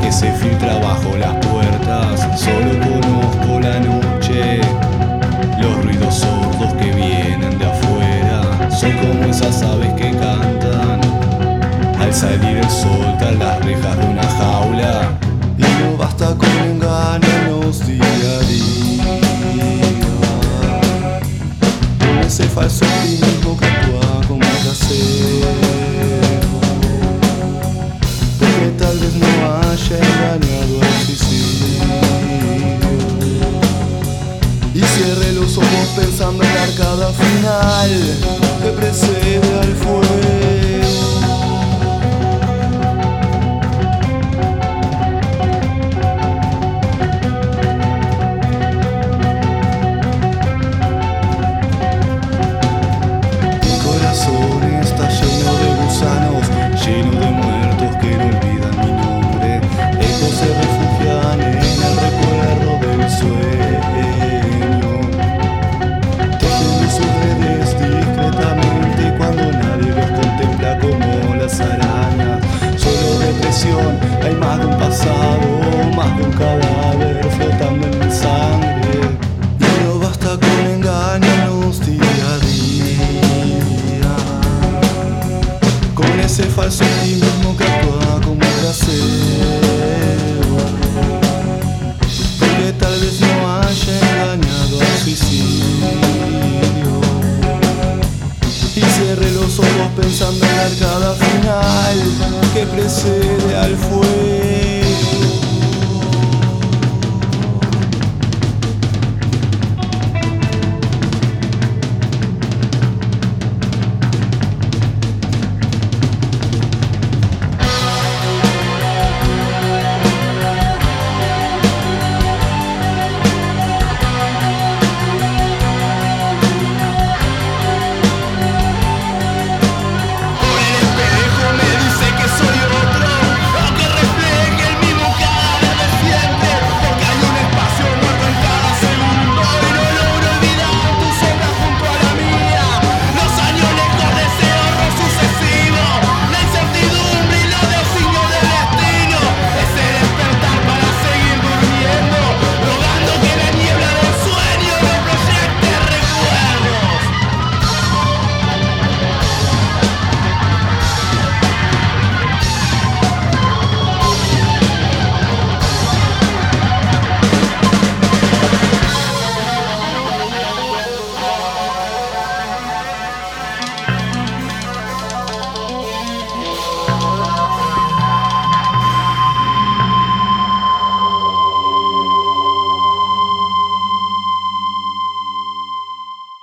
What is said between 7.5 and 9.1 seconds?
de afuera. Soy